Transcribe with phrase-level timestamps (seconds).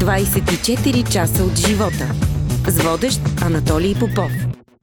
[0.00, 2.12] 24 часа от живота.
[2.68, 4.30] С водещ Анатолий Попов.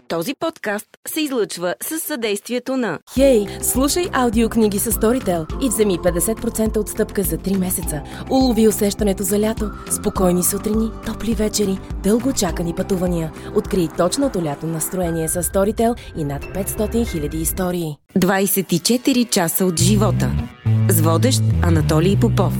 [0.07, 5.97] Този подкаст се излъчва с съдействието на Хей, hey, слушай аудиокниги с Storytel и вземи
[5.97, 8.01] 50% отстъпка за 3 месеца.
[8.29, 13.31] Улови усещането за лято, спокойни сутрини, топли вечери, дълго чакани пътувания.
[13.55, 17.97] Открий точното лято настроение с Storytel и над 500 000 истории.
[18.17, 20.31] 24 часа от живота.
[20.89, 22.53] С водещ Анатолий Попов.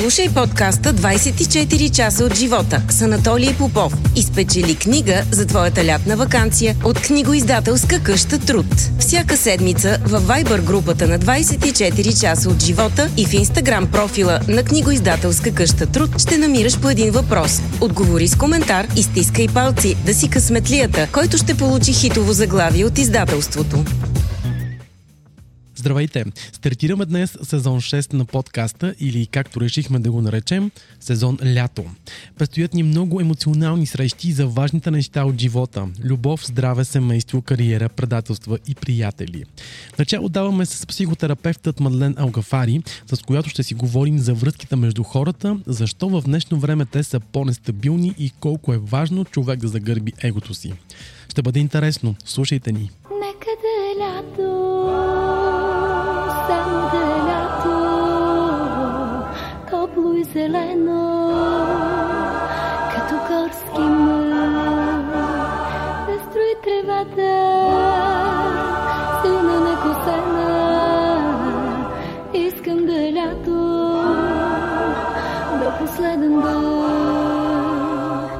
[0.00, 6.16] Слушай подкаста 24 часа от живота с Анатолий Попов и спечели книга за твоята лятна
[6.16, 8.66] вакансия от книгоиздателска къща Труд.
[8.98, 14.62] Всяка седмица във Viber групата на 24 часа от живота и в Instagram профила на
[14.62, 17.60] книгоиздателска къща Труд ще намираш по един въпрос.
[17.80, 22.98] Отговори с коментар и стискай палци да си късметлията, който ще получи хитово заглавие от
[22.98, 23.84] издателството.
[25.86, 26.24] Здравейте!
[26.52, 31.84] Стартираме днес сезон 6 на подкаста или както решихме да го наречем, сезон Лято.
[32.38, 38.58] Предстоят ни много емоционални срещи за важните неща от живота– любов, здраве, семейство, кариера, предателства
[38.68, 39.44] и приятели.
[39.98, 45.58] Начало даваме с психотерапевтът Мадлен Алгафари, с която ще си говорим за връзките между хората,
[45.66, 50.54] защо в днешно време те са по-нестабилни и колко е важно човек да загърби егото
[50.54, 50.72] си.
[51.28, 52.14] Ще бъде интересно.
[52.24, 52.90] Слушайте ни!
[53.10, 55.15] Нека да е лято
[60.36, 61.04] зелено,
[62.92, 65.06] като горски мъж,
[66.06, 67.32] да строи тревата,
[69.22, 70.50] силна некосена,
[72.34, 73.60] искам да е лято,
[75.60, 78.30] до последен дъх,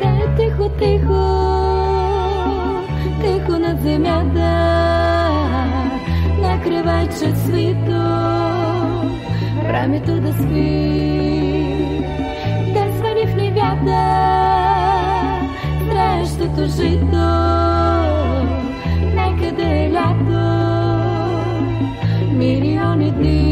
[0.00, 1.22] да е тихо, тихо,
[3.20, 4.52] тихо над земята.
[6.64, 7.95] Креваче свито,
[9.86, 10.42] времето да спи,
[12.74, 14.02] да свали в невята,
[15.78, 17.26] срещото жито,
[19.14, 20.44] нека да е лято,
[22.36, 23.46] милиони дни.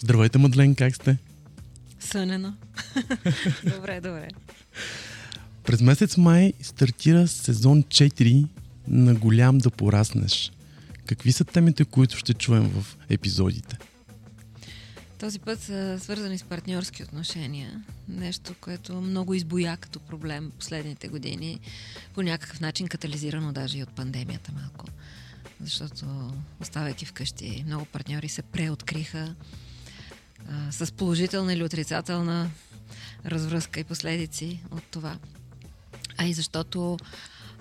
[0.00, 1.16] Здравейте, Мадлен, как сте?
[2.00, 2.52] Сънено.
[3.76, 4.28] добре, добре.
[5.64, 8.46] През месец май стартира сезон 4
[8.88, 10.52] на голям да пораснеш.
[11.08, 13.78] Какви са темите, които ще чуем в епизодите?
[15.18, 17.84] Този път са свързани с партньорски отношения.
[18.08, 21.60] Нещо, което много избоя като проблем последните години.
[22.14, 24.86] По някакъв начин катализирано даже и от пандемията малко.
[25.60, 29.34] Защото, оставайки вкъщи, много партньори се преоткриха
[30.48, 32.50] а, с положителна или отрицателна
[33.26, 35.18] развръзка и последици от това.
[36.16, 36.98] А и защото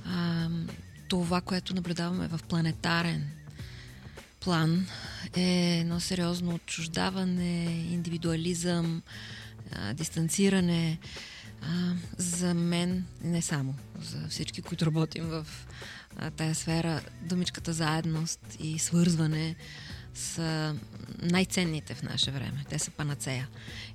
[0.06, 0.50] а,
[1.08, 3.37] това, което наблюдаваме в планетарен
[4.40, 4.88] план
[5.36, 9.02] е едно сериозно отчуждаване, индивидуализъм,
[9.94, 11.00] дистанциране.
[12.18, 15.48] За мен, не само, за всички, които работим в
[16.36, 19.56] тая сфера, думичката заедност и свързване
[20.14, 20.76] са
[21.22, 22.66] най-ценните в наше време.
[22.70, 23.48] Те са панацея.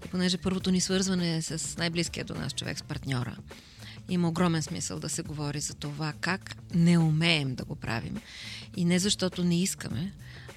[0.07, 3.37] И понеже първото ни свързване е с най-близкия до нас човек, с партньора,
[4.09, 8.21] има огромен смисъл да се говори за това как не умеем да го правим.
[8.77, 10.13] И не защото не искаме,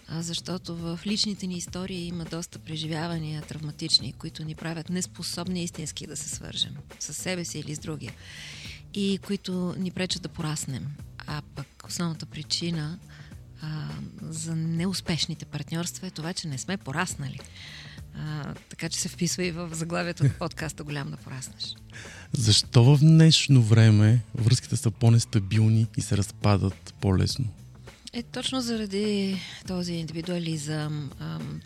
[0.07, 6.07] а защото в личните ни истории има доста преживявания травматични, които ни правят неспособни истински
[6.07, 8.13] да се свържем с себе си или с другия
[8.93, 10.87] и които ни пречат да пораснем.
[11.27, 12.99] А пък основната причина
[13.61, 13.89] а,
[14.21, 17.39] за неуспешните партньорства е това, че не сме пораснали.
[18.17, 21.75] А, така че се вписва и в заглавието на подкаста Голям да пораснеш.
[22.33, 27.45] Защо в днешно време връзките са по-нестабилни и се разпадат по-лесно?
[28.13, 31.11] Е, точно заради този индивидуализъм.
[31.19, 31.61] Ам,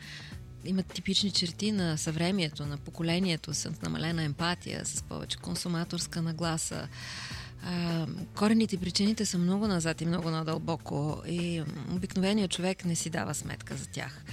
[0.65, 6.87] има типични черти на съвремието, на поколението, с намалена емпатия, с повече консуматорска нагласа.
[7.63, 13.09] А, корените и причините са много назад и много надълбоко и обикновеният човек не си
[13.09, 14.23] дава сметка за тях.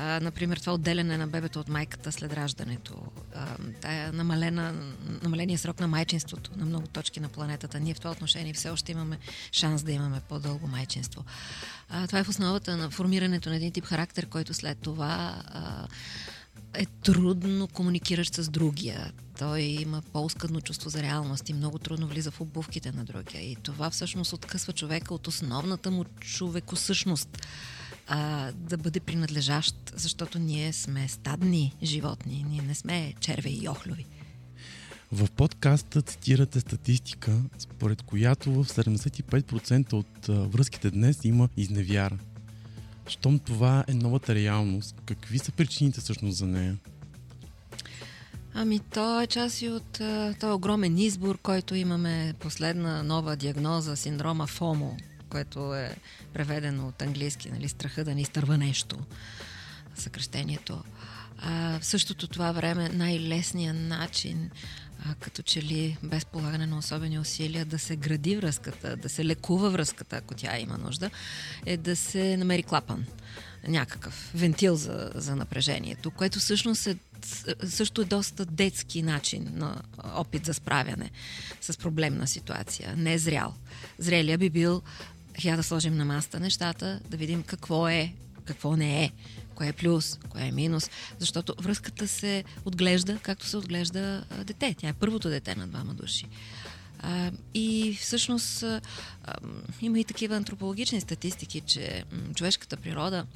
[0.00, 3.02] А, например, това отделяне на бебето от майката след раждането,
[3.34, 3.46] а,
[3.80, 4.74] тая намалена,
[5.22, 7.80] намаления срок на майчинството на много точки на планетата.
[7.80, 9.18] Ние в това отношение все още имаме
[9.52, 11.24] шанс да имаме по-дълго майчинство.
[11.88, 15.86] А, това е в основата на формирането на един тип характер, който след това а,
[16.74, 19.12] е трудно комуникиращ с другия.
[19.38, 23.42] Той има по-ускъдно чувство за реалност и много трудно влиза в обувките на другия.
[23.42, 27.38] И това всъщност откъсва човека от основната му човекосъщност
[28.08, 34.06] а, да бъде принадлежащ, защото ние сме стадни животни, ние не сме черве и охлюви.
[35.12, 42.18] В подкаста цитирате статистика, според която в 75% от връзките днес има изневяра.
[43.06, 46.76] Щом това е новата реалност, какви са причините всъщност за нея?
[48.54, 50.00] Ами, то е част и от
[50.40, 54.96] този огромен избор, който имаме последна нова диагноза, синдрома ФОМО,
[55.30, 55.96] което е
[56.32, 58.98] преведено от английски, нали, страха да ни изтърва нещо,
[59.94, 60.84] съкръщението.
[61.38, 64.50] А, в същото това време най-лесният начин,
[65.04, 69.24] а, като че ли без полагане на особени усилия, да се гради връзката, да се
[69.24, 71.10] лекува връзката, ако тя има нужда,
[71.66, 73.06] е да се намери клапан
[73.68, 76.96] някакъв вентил за, за напрежението, което всъщност е
[77.64, 79.82] също е доста детски начин на
[80.14, 81.10] опит за справяне
[81.60, 82.94] с проблемна ситуация.
[82.96, 83.54] Не е зрял.
[83.98, 84.82] Зрелия би бил
[85.44, 88.12] я да сложим на маста нещата, да видим какво е,
[88.44, 89.12] какво не е,
[89.54, 94.74] кое е плюс, кое е минус, защото връзката се отглежда, както се отглежда дете.
[94.78, 96.26] Тя е първото дете на двама души.
[97.54, 98.64] И всъщност
[99.80, 102.04] има и такива антропологични статистики, че
[102.34, 103.26] човешката природа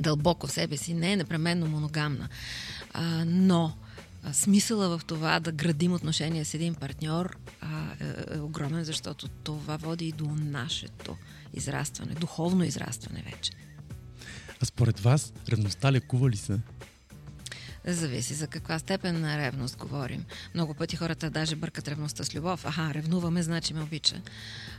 [0.00, 2.28] дълбоко в себе си не е непременно моногамна.
[3.26, 3.76] Но
[4.32, 7.36] смисъла в това да градим отношения с един партньор
[8.00, 11.16] е, е огромен, защото това води и до нашето
[11.54, 13.52] израстване, духовно израстване вече.
[14.60, 16.58] А според вас, ревността лекува ли се?
[17.86, 20.24] Зависи за каква степен на ревност говорим.
[20.54, 22.64] Много пъти хората даже бъркат ревността с любов.
[22.64, 24.20] Аха, ревнуваме, значи ме обича.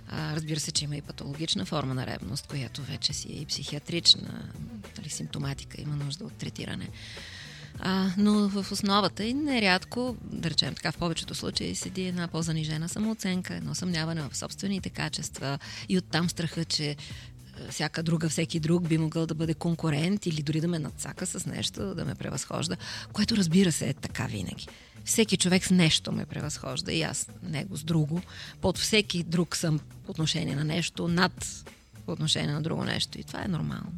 [0.08, 3.46] А, разбира се, че има и патологична форма на ревност, която вече си е и
[3.46, 4.50] психиатрична,
[4.96, 6.90] дали симптоматика, има нужда от третиране.
[7.80, 12.90] А, но в основата и нерядко, да речем така, в повечето случаи седи една по-занижена
[12.90, 15.60] самооценка, едно съмняване в собствените качества
[15.90, 16.96] и оттам страха, че
[17.70, 21.46] всяка друга, всеки друг би могъл да бъде конкурент или дори да ме надсака с
[21.46, 22.78] нещо, да ме превъзхожда,
[23.14, 24.68] което разбира се е така винаги.
[25.06, 28.22] Всеки човек с нещо ме превъзхожда и аз него с друго.
[28.62, 31.66] Под всеки друг съм по отношение на нещо, над
[32.06, 33.20] по отношение на друго нещо.
[33.20, 33.94] И това е нормално.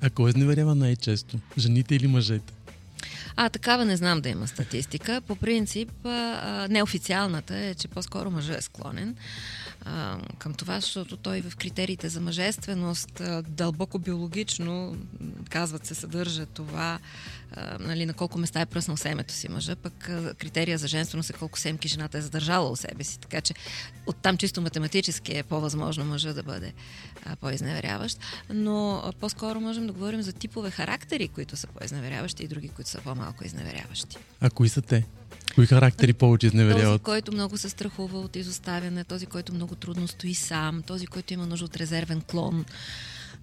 [0.00, 1.38] А кой изневерява най-често?
[1.58, 2.55] Жените или мъжете?
[3.36, 5.20] А, такава не знам да има статистика.
[5.20, 5.90] По принцип,
[6.68, 9.16] неофициалната е, че по-скоро мъжът е склонен
[10.38, 14.96] към това, защото той в критериите за мъжественост дълбоко биологично,
[15.50, 16.98] казват се, съдържа това,
[17.80, 19.94] нали, на колко места е пръснал семето си мъжа, пък
[20.38, 23.18] критерия за женственост е колко семки жената е задържала у себе си.
[23.18, 23.54] Така че
[24.06, 26.72] оттам чисто математически е по-възможно мъжа да бъде
[27.40, 28.18] по-изневеряващ,
[28.50, 33.00] но по-скоро можем да говорим за типове характери, които са по-изневеряващи и други, които са
[33.00, 34.16] по-малко изневеряващи.
[34.40, 35.06] А кои са те?
[35.54, 37.02] Кои характери повече изневеряват?
[37.02, 41.34] Този, който много се страхува от изоставяне, този, който много трудно стои сам, този, който
[41.34, 42.64] има нужда от резервен клон.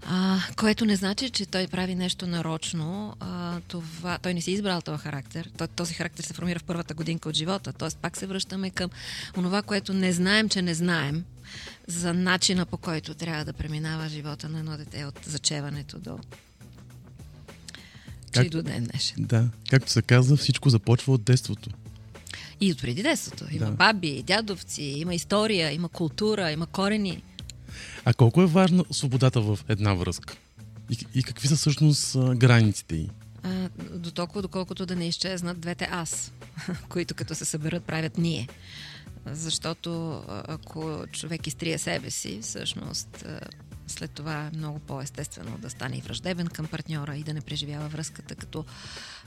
[0.05, 3.15] А, което не значи, че той прави нещо нарочно.
[3.19, 5.49] А, това, той не си избрал този характер.
[5.75, 7.73] Този характер се формира в първата годинка от живота.
[7.73, 8.89] Тоест пак се връщаме към
[9.37, 11.23] онова, което не знаем, че не знаем
[11.87, 16.19] за начина по който трябва да преминава живота на едно дете от зачеването до
[18.33, 18.49] как...
[18.49, 19.15] до ден днешен.
[19.19, 21.69] Да, както се казва, всичко започва от детството.
[22.61, 23.45] И от преди детството.
[23.51, 23.71] Има да.
[23.71, 27.23] баби, дядовци, има история, има култура, има корени.
[28.05, 30.35] А колко е важна свободата в една връзка?
[30.89, 33.09] И, и какви са всъщност границите й?
[33.43, 36.31] А, до толкова, доколкото да не изчезнат двете аз,
[36.89, 38.47] които като се съберат правят ние.
[39.25, 43.25] Защото ако човек изтрие себе си, всъщност
[43.87, 47.87] след това е много по-естествено да стане и враждебен към партньора и да не преживява
[47.87, 48.65] връзката като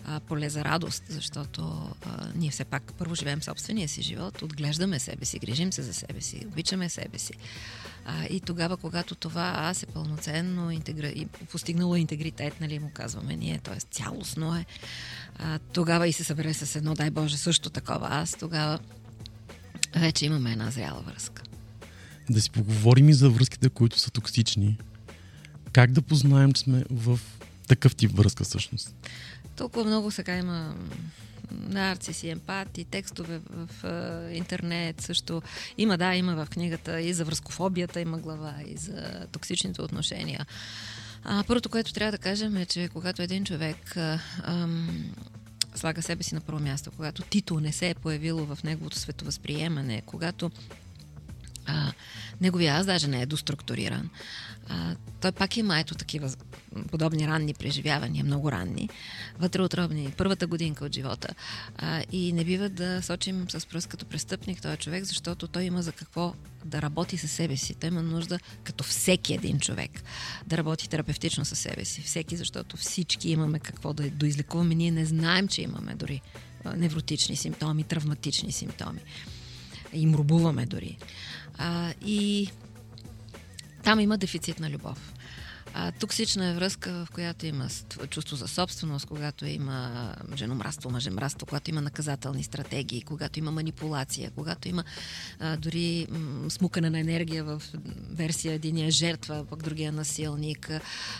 [0.04, 4.98] а, поле за радост, защото а, ние все пак първо живеем собствения си живот, отглеждаме
[4.98, 7.32] себе си, грижим се за себе си, обичаме себе си.
[8.04, 11.08] А, и тогава, когато това аз е пълноценно интегра...
[11.08, 13.80] и постигнало интегритет, нали му казваме ние, т.е.
[13.80, 14.66] цялостно е,
[15.38, 18.78] а, тогава и се събере с едно, дай Боже, също такова аз, тогава
[19.94, 21.42] вече имаме една зряла връзка
[22.30, 24.78] да си поговорим и за връзките, които са токсични.
[25.72, 27.20] Как да познаем, че сме в
[27.68, 28.94] такъв тип връзка всъщност?
[29.56, 30.74] Толкова много сега има
[31.50, 35.42] нарциси, емпати, текстове в, в интернет също.
[35.78, 40.46] Има, да, има в книгата и за връзкофобията има глава, и за токсичните отношения.
[41.24, 45.12] А, първото, което трябва да кажем е, че когато един човек ам,
[45.74, 50.02] слага себе си на първо място, когато титул не се е появило в неговото световъзприемане,
[50.06, 50.50] когато
[51.66, 51.92] а,
[52.40, 54.10] неговия аз даже не е доструктуриран.
[54.68, 56.30] А, той пак има ето такива
[56.90, 58.88] подобни ранни преживявания, много ранни,
[59.38, 61.28] вътреотробни, първата годинка от живота.
[61.76, 65.82] А, и не бива да сочим с пръст като престъпник този човек, защото той има
[65.82, 67.74] за какво да работи със себе си.
[67.74, 70.02] Той има нужда, като всеки един човек,
[70.46, 72.02] да работи терапевтично със себе си.
[72.02, 74.74] Всеки, защото всички имаме какво да доизлекуваме.
[74.74, 76.22] Ние не знаем, че имаме дори
[76.76, 79.00] невротични симптоми, травматични симптоми.
[79.96, 80.98] И мрубуваме дори.
[81.58, 82.50] А, и
[83.82, 84.98] там има дефицит на любов.
[85.74, 91.46] А, токсична е връзка, в която има ст- чувство за собственост, когато има женомраство, мъжемраство,
[91.46, 94.84] когато има наказателни стратегии, когато има манипулация, когато има
[95.40, 97.62] а, дори м- смукане на енергия в
[98.10, 100.70] версия единия е жертва, пък другия е насилник.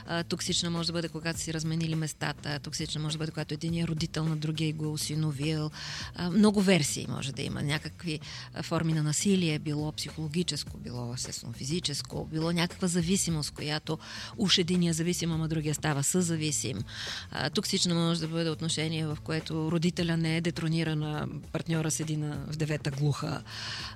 [0.07, 2.59] А, токсична може да бъде, когато си разменили местата.
[2.59, 5.71] Токсична може да бъде, когато един е родител на другия го осиновил.
[6.15, 7.63] А, много версии може да има.
[7.63, 8.21] Някакви
[8.63, 13.99] форми на насилие, било психологическо, било естествено физическо, било някаква зависимост, която
[14.39, 16.85] уж един е зависим, ама другия става съзависим.
[17.31, 22.17] А, токсична може да бъде отношение, в което родителя не е детрониран, а партньора седи
[22.17, 23.43] на, в девета глуха.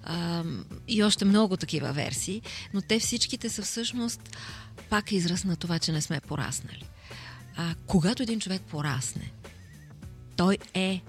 [0.03, 0.45] А,
[0.89, 2.43] и още много такива версии,
[2.75, 4.37] но те всичките са всъщност
[4.91, 6.85] пак израз на това, че не сме пораснали.
[7.57, 9.33] А, когато един човек порасне,
[10.37, 11.01] той е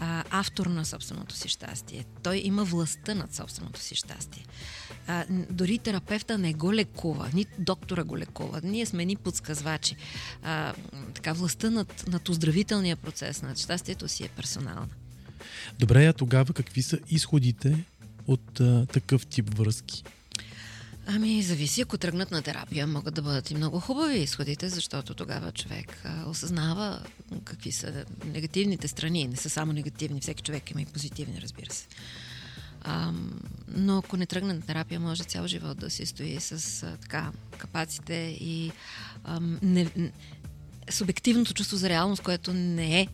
[0.00, 2.04] а, автор на собственото си щастие.
[2.22, 4.44] Той има властта над собственото си щастие.
[5.08, 8.60] А, дори терапевта не го лекува, ни доктора го лекува.
[8.64, 9.96] Ние сме ни подсказвачи.
[10.42, 10.74] А,
[11.14, 14.88] така, властта над, над оздравителния процес, над щастието си е персонална.
[15.78, 17.84] Добре, а тогава какви са изходите
[18.26, 20.04] от а, такъв тип връзки?
[21.06, 21.80] Ами, зависи.
[21.80, 26.30] Ако тръгнат на терапия, могат да бъдат и много хубави изходите, защото тогава човек а,
[26.30, 27.02] осъзнава
[27.44, 29.28] какви са негативните страни.
[29.28, 31.86] Не са само негативни, всеки човек има и позитивни, разбира се.
[32.88, 33.12] А,
[33.68, 37.32] но ако не тръгне на терапия, може цял живот да си стои с а, така
[37.58, 38.72] капаците и
[39.24, 39.90] а, не,
[40.90, 43.08] субективното чувство за реалност, което не е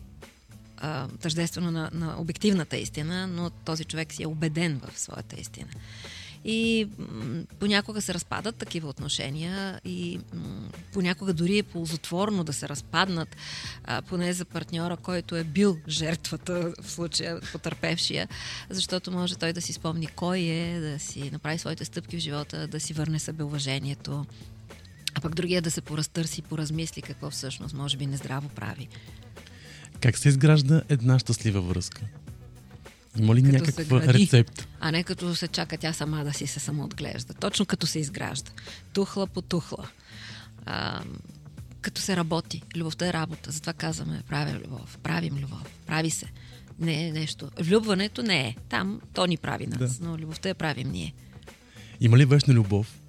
[0.77, 5.69] а, тъждествено на, на обективната истина, но този човек си е убеден в своята истина.
[6.47, 6.87] И
[7.59, 10.19] понякога се разпадат такива отношения и
[10.93, 13.35] понякога дори е ползотворно да се разпаднат,
[14.07, 18.27] поне за партньора, който е бил жертвата, в случая потърпевшия,
[18.69, 22.67] защото може той да си спомни кой е, да си направи своите стъпки в живота,
[22.67, 24.25] да си върне себеуважението,
[25.15, 28.87] а пък другия да се поразтърси, поразмисли какво всъщност може би нездраво прави.
[30.01, 32.01] Как се изгражда една щастлива връзка?
[33.17, 34.19] Има ли Като някаква гради.
[34.19, 34.67] рецепт?
[34.79, 37.33] а не като се чака тя сама да си се самоотглежда.
[37.33, 38.51] Точно като се изгражда.
[38.93, 39.87] Тухла по тухла.
[40.65, 41.03] А,
[41.81, 42.61] като се работи.
[42.75, 43.51] Любовта е работа.
[43.51, 44.97] Затова казваме правя любов.
[44.99, 45.63] Правим любов.
[45.85, 46.25] Прави се.
[46.79, 47.49] Не е нещо.
[47.59, 48.55] Влюбването не е.
[48.69, 50.05] Там то ни прави нас, Да.
[50.05, 51.13] но любовта я правим ние.
[52.01, 52.99] Има ли вечна любов?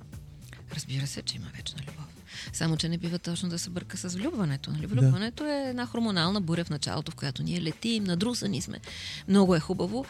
[0.75, 2.07] Разбира се, че има вечна любов.
[2.53, 4.71] Само, че не бива точно да се бърка с влюбването.
[4.71, 4.87] Нали?
[4.87, 8.81] Влюбването е една хормонална буря в началото, в която ние летим, надрусани сме.
[9.29, 10.05] Много е хубаво.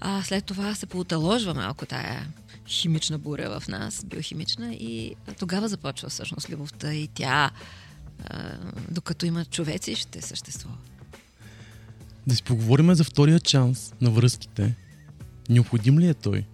[0.00, 2.26] А след това се поуталожва малко тая
[2.68, 7.50] химична буря в нас, биохимична, и тогава започва всъщност любовта и тя,
[8.26, 8.52] а,
[8.90, 10.76] докато има човеци, ще съществува.
[12.26, 14.74] Да си поговорим за втория шанс на връзките.
[15.48, 16.44] Необходим ли е той?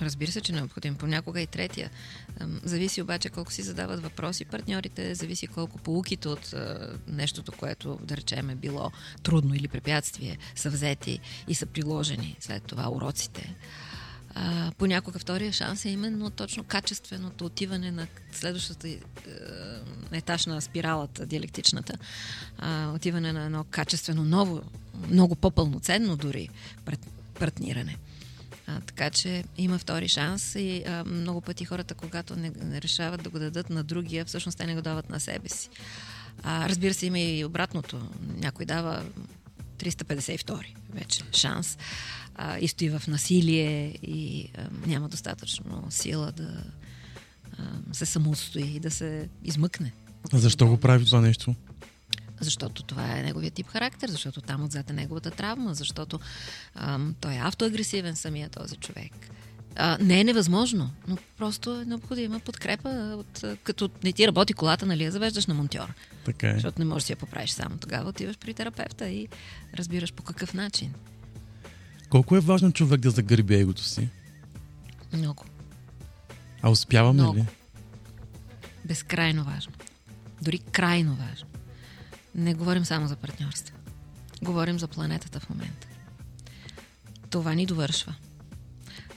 [0.00, 0.94] Разбира се, че е необходим.
[0.94, 1.90] Понякога и третия.
[2.64, 6.54] Зависи обаче колко си задават въпроси партньорите, зависи колко полуките от
[7.06, 8.90] нещото, което, да речем, е било
[9.22, 11.18] трудно или препятствие, са взети
[11.48, 13.56] и са приложени след това уроците.
[14.78, 18.98] Понякога втория шанс е именно точно качественото отиване на следващата е,
[20.12, 21.98] етаж на спиралата, диалектичната.
[22.94, 24.62] Отиване на едно качествено ново,
[25.08, 26.48] много по-пълноценно дори
[27.38, 27.96] партниране.
[28.70, 33.22] А, така че има втори шанс и а, много пъти хората, когато не, не решават
[33.22, 35.68] да го дадат на другия, всъщност те не го дават на себе си.
[36.42, 38.00] А, разбира се, има и обратното.
[38.38, 39.04] Някой дава
[39.78, 41.78] 352 вече шанс
[42.34, 46.64] а, и стои в насилие и а, няма достатъчно сила да
[47.58, 49.92] а, се самоотстои и да се измъкне.
[50.32, 51.54] Защо го прави това нещо?
[52.40, 56.20] Защото това е неговия тип характер, защото там отзад е неговата травма, защото
[56.74, 59.12] ам, той е автоагресивен самия този човек.
[59.76, 64.86] А, не е невъзможно, но просто е необходима подкрепа, от, като не ти работи колата,
[64.86, 65.94] нали, я завеждаш на монтьор.
[66.24, 66.54] Така е.
[66.54, 67.78] Защото не можеш да си я поправиш само.
[67.78, 69.28] Тогава отиваш при терапевта и
[69.74, 70.94] разбираш по какъв начин.
[72.08, 74.08] Колко е важно човек да загърби егото си?
[75.12, 75.44] Много.
[76.62, 77.38] А успяваме Много.
[77.38, 77.46] ли?
[78.84, 79.72] Безкрайно важно.
[80.42, 81.46] Дори крайно важно.
[82.34, 83.76] Не говорим само за партньорство.
[84.42, 85.86] Говорим за планетата в момента.
[87.30, 88.14] Това ни довършва.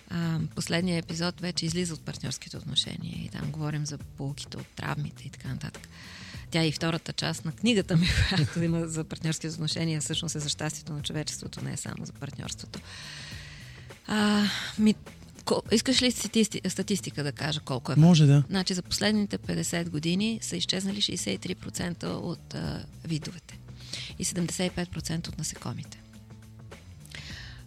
[0.10, 5.24] А, последният епизод вече излиза от партньорските отношения и там говорим за полуките от травмите
[5.28, 5.88] и така нататък.
[6.52, 10.50] Тя и втората част на книгата ми, която има за партньорските отношения, всъщност е за
[10.50, 12.80] щастието на човечеството, не е само за партньорството.
[14.08, 14.44] А,
[14.80, 14.96] ми,
[15.46, 17.96] ко, искаш ли статисти, статистика да кажа колко е?
[17.98, 18.44] Може да.
[18.50, 23.60] Значи за последните 50 години са изчезнали 63% от а, видовете
[24.20, 26.02] и 75% от насекомите.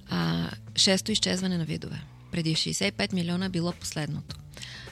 [0.09, 2.02] А, шесто изчезване на видове.
[2.33, 4.37] Преди 65 милиона било последното.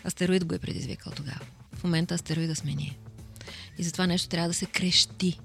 [0.04, 1.40] Астероид го е предизвикал тогава.
[1.72, 2.98] В в момента астероида сме ние.
[3.78, 5.38] И затова нещо трябва да се крещи.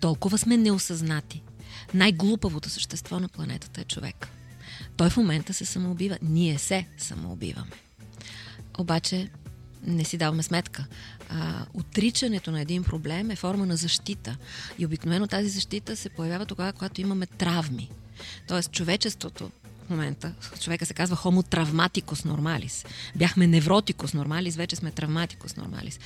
[0.00, 1.42] Толкова сме неосъзнати.
[1.94, 4.28] Най-глупавото същество на планетата е човек.
[5.00, 6.18] Той в момента се самоубива.
[6.22, 7.70] Ние се самоубиваме.
[8.78, 9.28] Обаче
[9.86, 10.86] не си даваме сметка.
[11.28, 14.36] А, отричането на един проблем е форма на защита.
[14.78, 17.90] И обикновено тази защита се появява тогава, когато имаме травми.
[18.48, 19.50] Тоест, човечеството
[19.90, 22.86] в момента, човека се казва homo travmaticus normalis.
[23.16, 26.00] Бяхме невротикус нормалис, вече сме травматикус нормалис.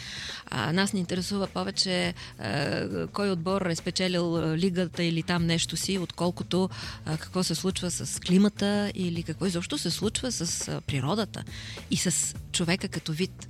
[0.50, 5.76] А, нас ни интересува повече а, кой отбор е спечелил а, лигата или там нещо
[5.76, 6.70] си, отколкото
[7.06, 11.44] а, какво се случва с климата или какво изобщо се случва с а, природата
[11.90, 13.48] и с човека като вид.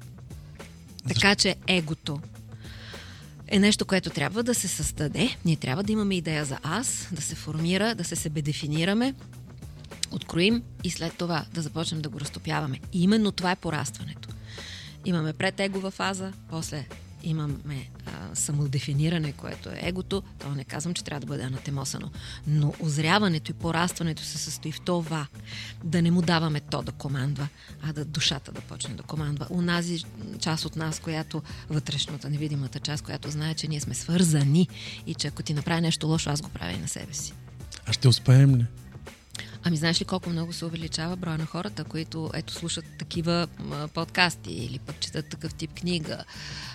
[1.09, 2.21] Така че егото
[3.49, 5.37] е нещо, което трябва да се създаде.
[5.45, 9.15] Ние трябва да имаме идея за аз, да се формира, да се себе дефинираме,
[10.11, 12.81] откроим и след това да започнем да го разтопяваме.
[12.93, 14.29] И именно това е порастването.
[15.05, 16.87] Имаме предегова фаза, после
[17.25, 20.23] имаме а, самодефиниране, което е егото.
[20.39, 22.11] То не казвам, че трябва да бъде анатемосано.
[22.47, 25.27] Но озряването и порастването се състои в това
[25.85, 27.49] да не му даваме то да командва,
[27.83, 29.47] а да душата да почне да командва.
[29.51, 30.05] Унази
[30.41, 34.69] част от нас, която вътрешната, невидимата част, която знае, че ние сме свързани
[35.07, 37.33] и че ако ти направи нещо лошо, аз го правя и на себе си.
[37.87, 38.67] А ще успеем ли?
[39.67, 43.89] Ами знаеш ли колко много се увеличава броя на хората, които ето слушат такива а,
[43.89, 46.25] подкасти или пък четат такъв тип книга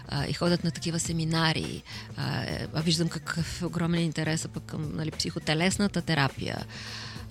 [0.08, 1.84] а, и ходят на такива семинари.
[2.17, 6.65] А, а виждам какъв огромен интерес пък към нали, психотелесната терапия.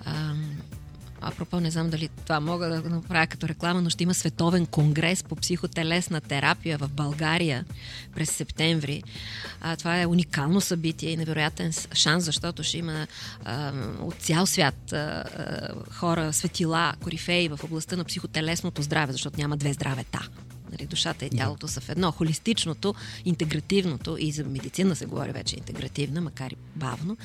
[0.05, 0.35] А,
[1.21, 4.67] Апропо, не знам дали това мога да го направя като реклама, но ще има световен
[4.67, 7.65] конгрес по психотелесна терапия в България
[8.15, 9.03] през септември.
[9.61, 13.07] А, това е уникално събитие и невероятен шанс, защото ще има
[13.45, 15.25] а, от цял свят а,
[15.91, 20.29] хора, светила, корифеи в областта на психотелесното здраве, защото няма две здравета.
[20.73, 22.13] Нали, душата и тялото са в едно.
[22.13, 22.95] Холистичното,
[23.25, 27.17] интегративното и за медицина се говори вече интегративна, макар и бавно.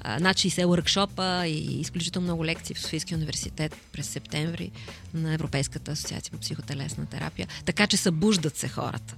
[0.00, 4.70] А, над 60 уркшопа и изключително много лекции в Софийския университет през септември
[5.14, 7.48] на Европейската асоциация по психотелесна терапия.
[7.64, 9.14] Така че събуждат се хората.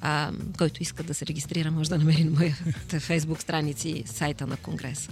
[0.00, 4.46] А, който иска да се регистрира, може да намери на моята фейсбук страници и сайта
[4.46, 5.10] на Конгреса.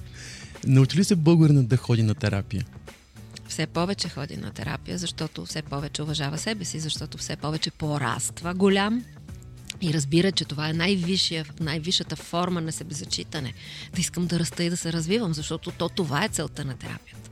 [0.66, 2.64] Научи ли се българинът да ходи на терапия?
[3.48, 8.54] все повече ходи на терапия, защото все повече уважава себе си, защото все повече пораства
[8.54, 9.04] голям
[9.80, 10.72] и разбира, че това е
[11.60, 13.54] най-висшата форма на себезачитане.
[13.94, 17.30] Да искам да раста и да се развивам, защото то това е целта на терапията.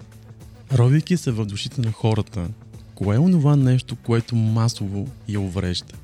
[0.73, 2.49] Ровейки се в душите на хората,
[2.95, 5.95] кое е онова нещо, което масово я уврежда?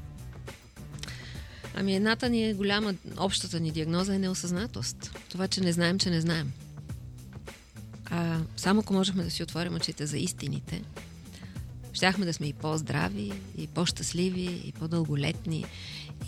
[1.75, 5.19] Ами едната ни е голяма, общата ни диагноза е неосъзнатост.
[5.29, 6.53] Това, че не знаем, че не знаем.
[8.05, 10.83] А, само ако можехме да си отворим очите за истините,
[11.93, 15.65] щяхме да сме и по-здрави, и по-щастливи, и по-дълголетни,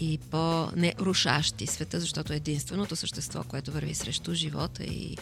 [0.00, 5.16] и по-нерушащи света, защото единственото същество, което върви срещу живота и,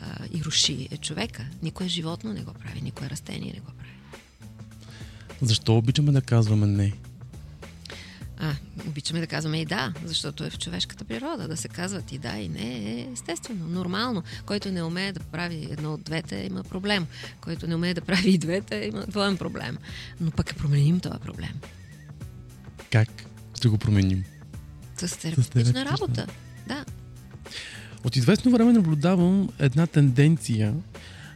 [0.00, 1.46] а, и руши е човека.
[1.62, 3.90] Никое животно не го прави, никое растение не го прави.
[5.42, 6.92] Защо обичаме да казваме не?
[8.86, 11.48] Обичаме да казваме и да, защото е в човешката природа.
[11.48, 14.22] Да се казват и да, и не е естествено, нормално.
[14.46, 17.06] Който не умее да прави едно от двете, има проблем.
[17.40, 19.78] Който не умее да прави и двете, има двоен проблем.
[20.20, 21.60] Но пък е променим този проблем.
[22.90, 23.08] Как
[23.54, 24.24] ще го променим?
[24.96, 26.26] С терапевтична работа.
[26.68, 26.84] Да.
[28.04, 30.74] От известно време наблюдавам една тенденция,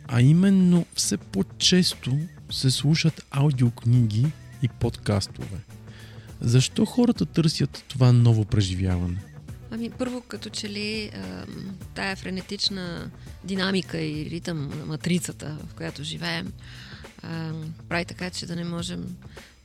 [0.08, 2.18] а именно все по-често
[2.50, 4.26] се слушат аудиокниги
[4.62, 5.58] и подкастове.
[6.40, 9.16] Защо хората търсят това ново преживяване?
[9.70, 11.10] Ами, първо, като че ли
[11.94, 13.10] тая френетична
[13.44, 16.52] динамика и ритъм на матрицата, в която живеем,
[17.88, 19.16] прави така, че да не можем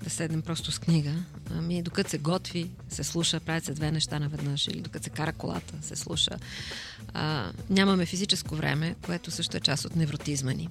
[0.04, 1.14] да седнем просто с книга.
[1.52, 5.34] Ами, докато се готви, се слуша, правят се две неща наведнъж, или докато се кара
[5.34, 6.32] колата, се слуша.
[7.14, 10.70] А, нямаме физическо време, което също е част от невротизма ни.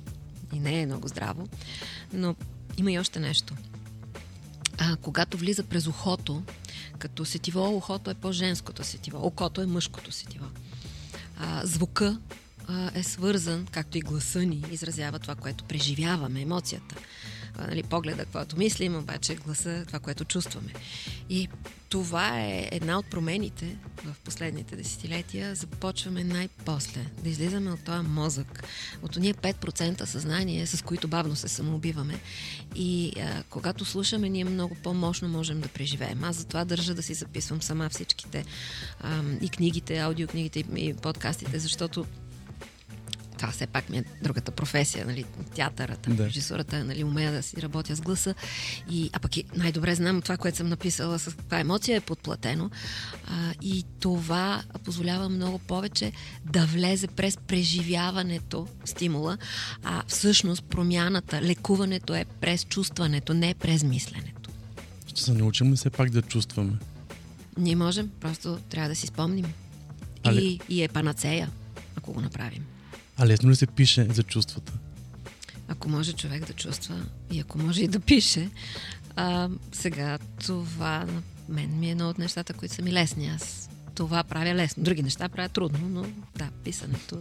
[0.52, 1.48] И не е много здраво.
[2.12, 2.34] Но
[2.76, 3.54] има и още нещо–
[4.82, 6.42] а, когато влиза през ухото,
[6.98, 10.46] като сетиво, ухото е по-женското сетиво, окото е мъжкото сетиво.
[11.38, 12.18] А, звука
[12.68, 16.94] а, е свързан, както и гласа ни изразява това, което преживяваме, емоцията
[17.58, 20.72] нали, погледа, каквото мислим, обаче гласа, това, което чувстваме.
[21.30, 21.48] И
[21.92, 25.55] това е една от промените в последните десетилетия.
[25.55, 28.64] Започваме най-после да излизаме от този мозък,
[29.02, 32.20] от ние 5% съзнание, с които бавно се самоубиваме.
[32.74, 36.24] И а, когато слушаме, ние много по-мощно можем да преживеем.
[36.24, 38.44] Аз затова държа да си записвам сама всичките
[39.00, 42.07] а, и книгите, аудиокнигите и подкастите, защото
[43.42, 45.24] това все пак ми е другата професия, нали,
[45.55, 46.26] театърата, Да.
[46.26, 48.35] режисурата, нали, умея да си работя с гласа.
[48.90, 52.70] И, а пък и най-добре знам това, което съм написала с каква емоция е подплатено.
[53.26, 56.12] А, и това позволява много повече
[56.44, 59.38] да влезе през преживяването стимула,
[59.83, 64.50] а всъщност промяната, лекуването е през чувстването, не през мисленето.
[65.07, 66.72] Ще се научим ли все пак да чувстваме?
[67.59, 69.52] Ние можем, просто трябва да си спомним.
[70.22, 71.50] Але- И, и е панацея,
[71.96, 72.64] ако го направим.
[73.22, 74.72] А лесно ли се пише за чувствата?
[75.68, 78.50] Ако може човек да чувства и ако може и да пише,
[79.16, 83.26] а, сега това на мен ми е едно от нещата, които са ми лесни.
[83.28, 84.82] Аз това правя лесно.
[84.82, 86.06] Други неща правя трудно, но
[86.37, 87.18] да, писането.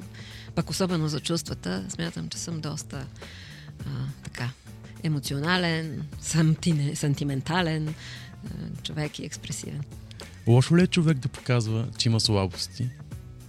[0.55, 3.05] Пък особено за чувствата, смятам, че съм доста
[3.79, 3.89] а,
[4.23, 4.49] така
[5.03, 7.93] емоционален, сантине, сантиментален а,
[8.83, 9.81] човек и експресивен.
[10.47, 12.89] Лошо ли е човек да показва, че има слабости?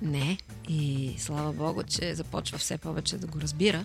[0.02, 0.38] Не.
[0.68, 3.84] И слава Богу, че започва все повече да го разбира,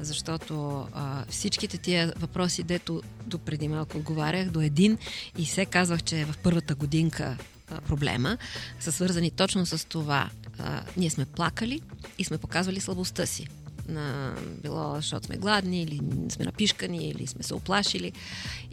[0.00, 4.98] защото а, всичките тия въпроси, дето до преди малко отговарях, до един
[5.38, 7.36] и се казвах, че е в първата годинка
[7.70, 8.38] а, проблема,
[8.80, 10.30] са свързани точно с това.
[10.58, 11.80] А, ние сме плакали
[12.18, 13.46] и сме показвали слабостта си.
[13.88, 18.12] На, било, защото сме гладни, или сме напишкани, или сме се оплашили.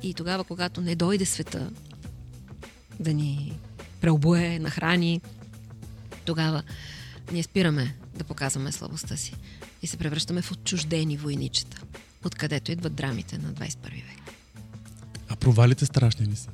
[0.03, 1.69] И тогава, когато не дойде света
[2.99, 3.59] да ни
[4.01, 5.21] преобуе, нахрани,
[6.25, 6.63] тогава
[7.31, 9.33] ние спираме да показваме слабостта си
[9.81, 11.81] и се превръщаме в отчуждени войничета,
[12.25, 14.35] откъдето идват драмите на 21 век.
[15.29, 16.49] А провалите страшни ли са?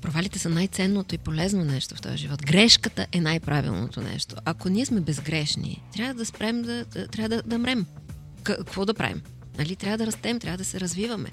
[0.00, 2.42] Провалите са най-ценното и полезно нещо в този живот.
[2.42, 4.36] Грешката е най-правилното нещо.
[4.44, 7.86] Ако ние сме безгрешни, трябва да спрем да, да трябва да, да мрем.
[8.42, 9.22] Какво да правим?
[9.58, 9.76] Нали?
[9.76, 11.30] Трябва да растем, трябва да се развиваме.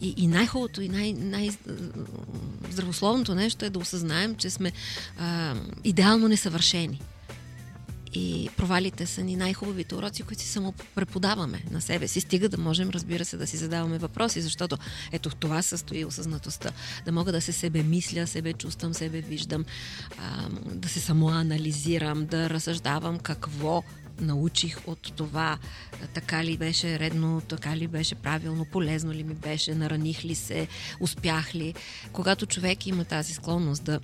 [0.00, 4.72] И, и най-хубавото и най- най-здравословното нещо е да осъзнаем, че сме
[5.18, 7.00] а, идеално несъвършени.
[8.14, 12.20] И провалите са ни най-хубавите уроци, които си само преподаваме на себе си.
[12.20, 14.78] Стига да можем, разбира се, да си задаваме въпроси, защото
[15.12, 16.70] ето в това състои осъзнатостта.
[17.04, 19.64] Да мога да се себе мисля, себе чувствам, себе виждам,
[20.18, 23.82] а, да се самоанализирам, да разсъждавам какво
[24.20, 25.58] научих от това,
[26.14, 30.68] така ли беше редно, така ли беше правилно, полезно ли ми беше, нараних ли се,
[31.00, 31.74] успях ли.
[32.12, 34.00] Когато човек има тази склонност да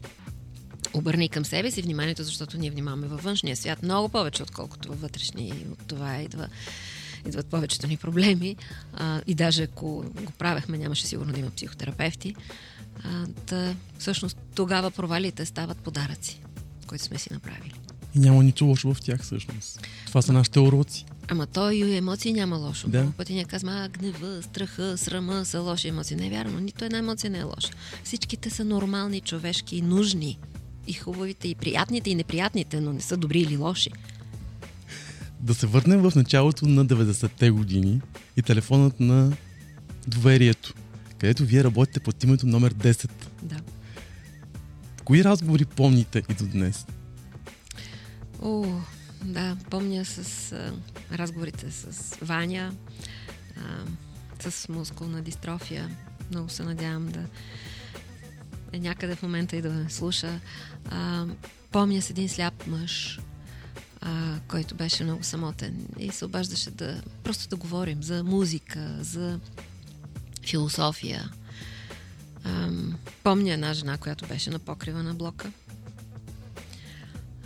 [0.94, 5.00] обърни към себе си вниманието, защото ние внимаваме във външния свят много повече, отколкото във
[5.00, 6.48] вътрешния и от това идва
[7.26, 8.56] идват повечето ни проблеми
[8.92, 9.86] а, и даже ако
[10.22, 12.34] го правехме, нямаше сигурно да има психотерапевти.
[13.04, 16.40] А, та, всъщност тогава провалите стават подаръци,
[16.86, 17.85] които сме си направили.
[18.16, 19.80] И няма нищо лошо в тях всъщност.
[20.06, 21.04] Това са нашите уроци.
[21.28, 22.88] Ама то и емоции няма лошо.
[22.88, 22.98] Да.
[22.98, 26.16] Много пъти ние казваме, а гнева, страха, срама са лоши емоции.
[26.16, 27.70] Не е вярно, нито една емоция не е лоша.
[28.04, 30.38] Всичките са нормални, човешки и нужни.
[30.86, 33.90] И хубавите, и приятните, и неприятните, но не са добри или лоши.
[35.40, 38.00] Да се върнем в началото на 90-те години
[38.36, 39.32] и телефонът на
[40.06, 40.74] доверието,
[41.18, 43.10] където вие работите под името номер 10.
[43.42, 43.56] Да.
[45.04, 46.86] Кои разговори помните и до днес?
[48.42, 48.80] О,
[49.24, 50.72] да, помня с а,
[51.12, 52.74] разговорите с Ваня,
[53.56, 55.90] а, с мускулна дистрофия.
[56.30, 57.24] Много се надявам да
[58.72, 60.40] е някъде в момента и да ме слуша.
[60.90, 61.26] А,
[61.70, 63.20] помня с един сляп мъж,
[64.00, 69.40] а, който беше много самотен и се обаждаше да просто да говорим за музика, за
[70.46, 71.30] философия.
[72.44, 72.70] А,
[73.22, 75.52] помня една жена, която беше на покрива на блока.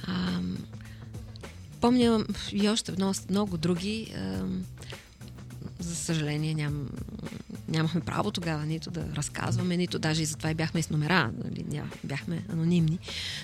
[0.07, 0.41] А,
[1.81, 4.15] помня и още много, много други.
[5.79, 6.89] За съжаление ням,
[7.69, 11.65] нямахме право тогава нито да разказваме, нито даже и затова и бяхме с номера, нали,
[11.69, 12.99] ня, бяхме анонимни.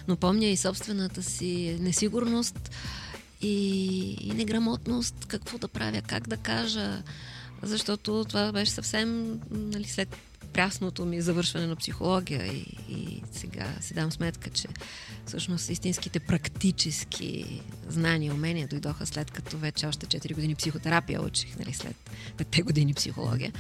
[0.09, 2.71] Но помня и собствената си несигурност
[3.41, 7.03] и, и неграмотност, какво да правя, как да кажа,
[7.63, 10.17] защото това беше съвсем нали, след
[10.53, 14.69] прясното ми завършване на психология и, и сега си дам сметка, че
[15.27, 21.73] всъщност истинските практически знания умения дойдоха след като вече още 4 години психотерапия учих, нали,
[21.73, 21.97] след
[22.37, 23.53] 5 години психология.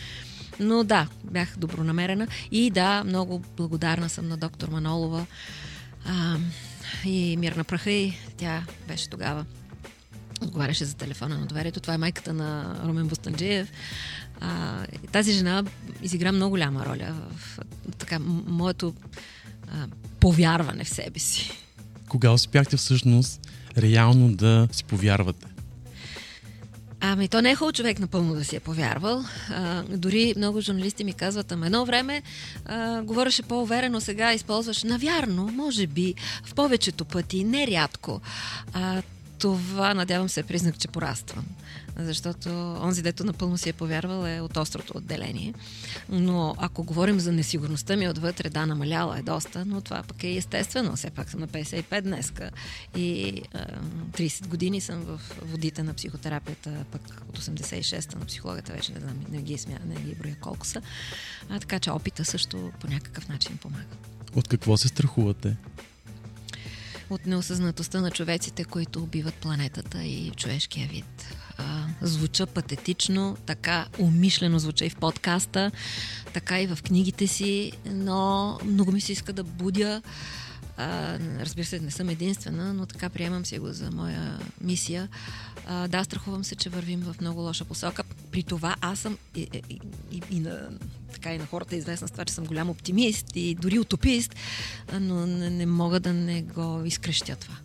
[0.60, 5.26] Но да, бях добронамерена и да, много благодарна съм на доктор Манолова
[6.04, 6.36] а,
[7.04, 9.44] и мир на праха и тя беше тогава
[10.42, 11.80] отговаряше за телефона на доверието.
[11.80, 13.72] Това е майката на Румен Бустанджиев.
[14.40, 14.78] А,
[15.12, 15.64] тази жена
[16.02, 17.58] изигра много голяма роля в
[17.98, 18.94] така, моето
[19.68, 19.86] а,
[20.20, 21.50] повярване в себе си.
[22.08, 23.40] Кога успяхте всъщност
[23.78, 25.46] реално да си повярвате?
[27.00, 29.24] Ами, то не е хубаво човек напълно да си е повярвал.
[29.50, 32.22] А, дори много журналисти ми казват, ама едно време
[32.64, 38.20] а, говореше по-уверено, сега използваш навярно, може би, в повечето пъти, нерядко.
[38.72, 39.02] А,
[39.38, 41.44] това, надявам се, е признак, че пораствам.
[41.99, 42.49] Защото
[42.83, 45.55] онзи, дето напълно си е повярвал, е от острото отделение.
[46.09, 50.37] Но ако говорим за несигурността ми отвътре, да, намаляла е доста, но това пък е
[50.37, 50.96] естествено.
[50.96, 52.51] Все пак съм на 55 днеска
[52.96, 53.59] и а,
[54.12, 59.16] 30 години съм в водите на психотерапията, пък от 86-та на психологията вече не знам,
[59.31, 60.83] не ги, смя, не ги броя колко са.
[61.49, 63.85] А, така че опита също по някакъв начин помага.
[64.35, 65.57] От какво се страхувате?
[67.11, 71.35] От неосъзнатостта на човеците, които убиват планетата и човешкия вид.
[71.59, 75.71] А, звуча патетично, така умишлено звуча и в подкаста,
[76.33, 80.03] така и в книгите си, но много ми се иска да будя
[80.76, 85.08] а, разбира се, не съм единствена, но така приемам си го за моя мисия.
[85.66, 88.02] А, да, страхувам се, че вървим в много лоша посока.
[88.30, 90.68] При това аз съм и, и, и, и на,
[91.12, 94.34] така и на хората е известна с това, че съм голям оптимист и дори утопист,
[95.00, 97.56] но не, не мога да не го изкрещя това.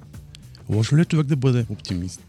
[0.70, 2.22] Лошо ли е човек да бъде оптимист?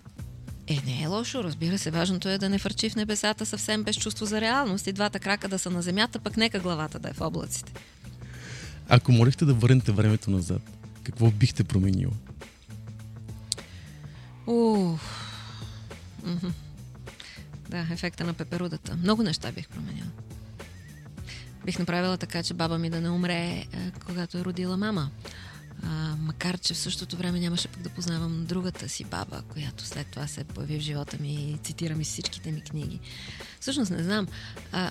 [0.67, 1.91] Е, не е лошо, разбира се.
[1.91, 5.49] Важното е да не фърчи в небесата съвсем без чувство за реалност и двата крака
[5.49, 7.73] да са на земята, пък нека главата да е в облаците.
[8.95, 10.63] Ако можехте да върнете времето назад,
[11.03, 12.13] какво бихте променила?
[16.25, 16.49] Мгм.
[17.69, 18.97] Да, ефекта на пеперудата.
[18.97, 20.07] Много неща бих променила.
[21.65, 23.67] Бих направила така, че баба ми да не умре, е,
[24.07, 25.11] когато е родила мама.
[25.83, 30.07] А, макар, че в същото време нямаше пък да познавам другата си баба, която след
[30.07, 33.01] това се появи в живота ми и цитира ми всичките ми книги.
[33.61, 34.27] Всъщност не знам.
[34.73, 34.91] А,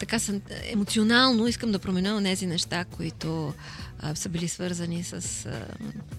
[0.00, 3.54] така съм емоционално искам да променя тези неща, които
[3.98, 5.12] а, са били свързани с
[5.46, 5.66] а,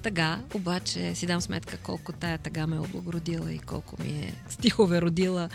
[0.02, 4.34] тъга, обаче си дам сметка колко тая тъга ме е облагородила и колко ми е
[4.50, 5.50] стихове родила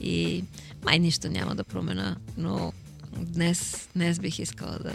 [0.00, 0.44] и
[0.84, 2.72] май нищо няма да промена, но
[3.16, 4.94] днес, днес бих искала да,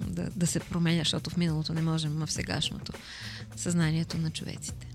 [0.00, 2.92] да, да се променя, защото в миналото не можем, а в сегашното
[3.56, 4.86] съзнанието на човеците.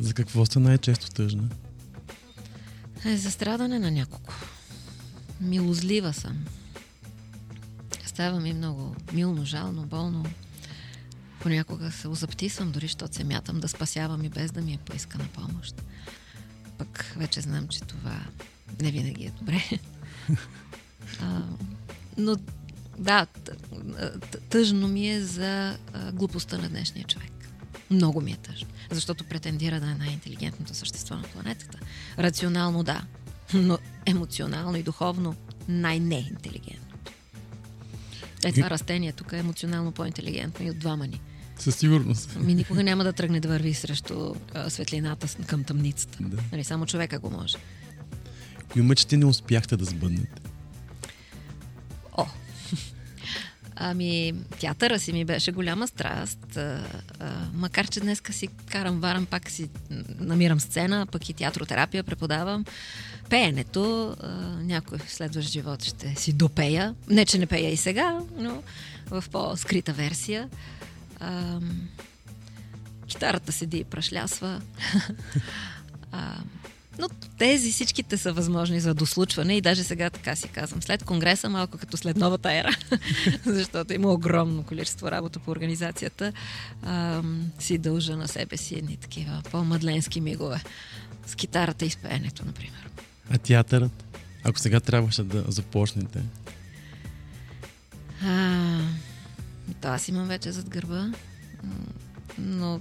[0.00, 1.48] За какво сте най-често тъжна?
[3.04, 4.34] Е, за страдане на няколко.
[5.40, 6.44] Милозлива съм.
[8.12, 10.24] Става ми много милно, жално, болно.
[11.40, 15.24] Понякога се озаптисвам, дори защото се мятам да спасявам и без да ми е поискана
[15.34, 15.82] помощ.
[16.78, 18.20] Пък вече знам, че това
[18.80, 19.62] не винаги е добре.
[21.20, 21.42] а,
[22.18, 22.36] но
[22.98, 23.26] да,
[24.48, 25.78] тъжно ми е за
[26.12, 27.32] глупостта на днешния човек.
[27.90, 28.68] Много ми е тъжно.
[28.90, 31.78] Защото претендира да е най-интелигентното същество на планетата.
[32.18, 33.02] Рационално да,
[33.54, 35.36] но емоционално и духовно
[35.68, 36.81] най-неинтелигентно.
[38.44, 41.20] Е, това растение тук е емоционално по-интелигентно и от двама ни.
[41.58, 42.36] Със сигурност.
[42.40, 46.18] Ми никога няма да тръгне да върви срещу а, светлината към тъмницата.
[46.20, 46.36] Да.
[46.52, 47.56] Нали, само човека го може.
[48.72, 50.41] Кои мечти не успяхте да сбъднете?
[53.84, 56.56] Ами, театъра си ми беше голяма страст.
[56.56, 56.84] А,
[57.20, 59.68] а, макар, че днеска си карам, варам, пак си
[60.20, 62.64] намирам сцена, пък и театротерапия преподавам.
[63.30, 64.28] Пеенето, а,
[64.62, 66.94] някой следващ живот ще си допея.
[67.08, 68.62] Не, че не пея и сега, но
[69.10, 70.48] в по-скрита версия.
[71.20, 71.60] А,
[73.06, 74.60] китарата седи и прашлясва.
[76.12, 76.36] а,
[76.98, 80.82] но тези всичките са възможни за дослучване и даже сега така си казвам.
[80.82, 82.76] След конгреса, малко като след новата ера,
[83.46, 86.32] защото има огромно количество работа по организацията,
[86.82, 90.62] ам, си дължа на себе си едни такива по-мъдленски мигове.
[91.26, 92.88] С китарата и с пеенето, например.
[93.30, 94.04] А театърът?
[94.44, 96.22] Ако сега трябваше да започнете,
[98.24, 98.80] А,
[99.80, 101.10] то аз имам вече зад гърба,
[102.38, 102.80] но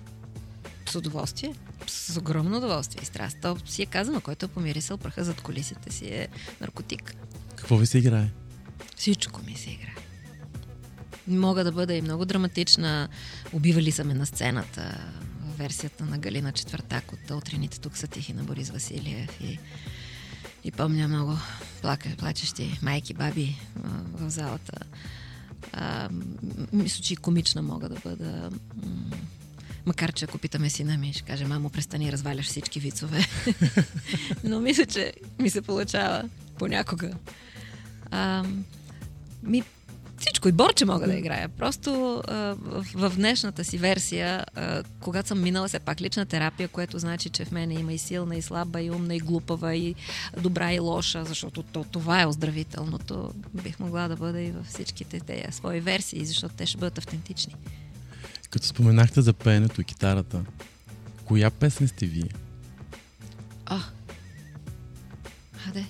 [0.92, 1.56] с удоволствие,
[1.88, 3.38] с огромно удоволствие и страст.
[3.42, 6.28] То си е казано, който е помирисал праха зад колисите си е
[6.62, 7.16] наркотик.
[7.56, 8.30] какво ви се играе?
[8.96, 9.96] Всичко ми се играе.
[11.28, 13.10] Мога да бъда и много драматична.
[13.54, 14.98] Убивали са ме на сцената.
[15.58, 19.42] Версията на Галина Четвъртак от Утрените тук са тихи на Борис Василиев.
[19.42, 19.60] И,
[20.64, 21.38] и помня много
[21.82, 23.56] плака, плачещи майки, баби
[24.14, 24.78] в залата.
[25.74, 26.10] А,
[26.74, 28.50] мисля, че и комична мога да бъда.
[29.86, 33.26] Макар, че ако питаме сина ми, ще каже, мамо, престани, разваляш всички вицове.
[34.44, 37.12] Но мисля, че ми се получава понякога.
[38.12, 38.46] А,
[39.44, 39.64] ми,
[40.22, 41.50] всичко и борче мога да играя.
[41.50, 46.68] Просто а, в, в днешната си версия, а, когато съм минала все пак лична терапия,
[46.68, 49.96] което значи, че в мене има и силна, и слаба, и умна, и глупава, и
[50.42, 53.34] добра, и лоша, защото то, това е оздравителното.
[53.64, 57.56] Бих могла да бъда и във всичките тези свои версии, защото те ще бъдат автентични.
[58.52, 60.42] Като споменахте за пеенето и китарата,
[61.26, 62.30] коя песен сте вие?
[63.66, 63.80] А.
[65.68, 65.86] Аде.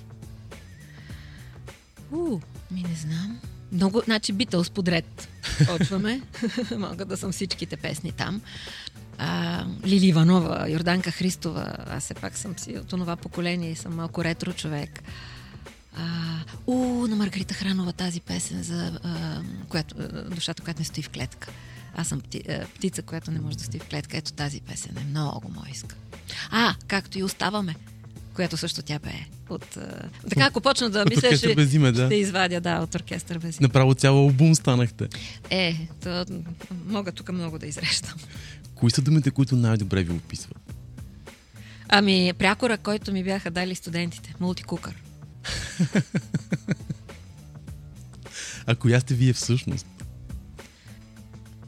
[2.11, 2.39] У,
[2.71, 3.39] ми не знам.
[3.71, 5.29] Много, значи Битълс подред.
[5.67, 6.21] Почваме.
[6.77, 8.41] Мога да съм всичките песни там.
[9.17, 11.75] а, Лили Иванова, Йорданка Христова.
[11.87, 15.03] Аз все пак съм си от това поколение и съм малко ретро човек.
[15.97, 16.03] А,
[16.67, 19.95] у, на Маргарита Хранова тази песен за а, която,
[20.29, 21.51] душата, която не стои в клетка.
[21.95, 24.17] Аз съм пти, а, птица, която не може да стои в клетка.
[24.17, 25.95] Ето тази песен е много мойска.
[26.51, 27.75] А, както и оставаме,
[28.33, 29.13] която също тя бе.
[29.49, 32.05] От, а, така, ако почна да мисля, ще, без име, да.
[32.05, 33.67] ще извадя, да, от оркестър без име.
[33.67, 35.07] Направо цял албум станахте.
[35.49, 36.25] Е, то,
[36.85, 38.19] мога тук много да изрещам.
[38.75, 40.73] Кои са думите, които най-добре ви описват?
[41.89, 44.33] Ами, прякора, който ми бяха дали студентите.
[44.39, 44.95] Мултикукър.
[48.65, 49.87] А коя сте вие всъщност?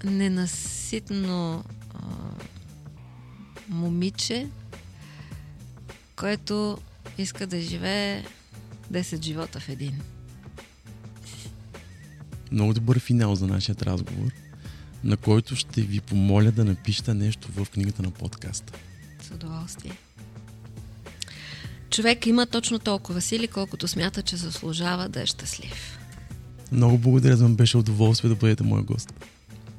[0.04, 1.63] Ненаситно
[1.94, 2.00] а,
[3.70, 4.48] момиче,
[6.16, 6.78] което
[7.18, 8.24] иска да живее
[8.92, 10.02] 10 живота в един.
[12.52, 14.32] Много добър финал за нашия разговор,
[15.04, 18.74] на който ще ви помоля да напишете нещо в книгата на подкаста.
[19.22, 19.92] С удоволствие.
[21.89, 26.00] Човек има точно толкова сили, колкото смята, че заслужава да е щастлив.
[26.72, 29.13] Много благодаря, за мен беше удоволствие да бъдете мой гост.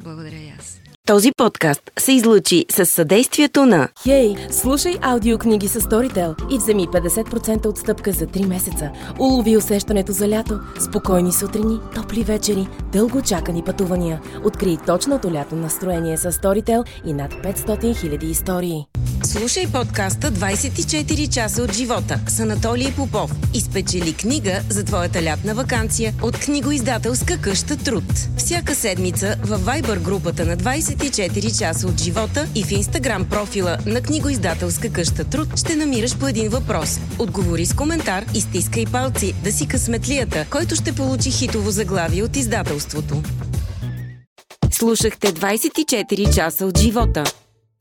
[0.05, 0.81] Благодаря и аз.
[1.07, 7.67] Този подкаст се излучи с съдействието на Хей, слушай аудиокниги с Storytel и вземи 50%
[7.67, 8.91] отстъпка за 3 месеца.
[9.19, 14.21] Улови усещането за лято, спокойни сутрини, топли вечери, дълго чакани пътувания.
[14.45, 18.87] Открий точното лято настроение с Storytel и над 500 000 истории.
[19.39, 25.55] Слушай подкаста 24 часа от живота с Анатолий Попов и спечели книга за твоята лятна
[25.55, 28.05] вакансия от книгоиздателска къща Труд.
[28.37, 34.03] Всяка седмица във Viber групата на 24 часа от живота и в Instagram профила на
[34.03, 37.01] книгоиздателска къща Труд ще намираш по един въпрос.
[37.19, 42.37] Отговори с коментар и стискай палци да си късметлията, който ще получи хитово заглавие от
[42.37, 43.23] издателството.
[44.71, 47.25] Слушахте 24 часа от живота.